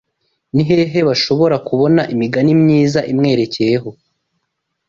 ni 0.53 0.63
hehe 0.69 0.99
bashobora 1.07 1.55
kubona 1.67 2.01
imigani 2.13 2.51
myiza 2.61 2.99
imwerekeyeho 3.11 3.89